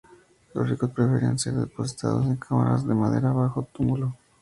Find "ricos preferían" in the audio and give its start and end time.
0.67-1.37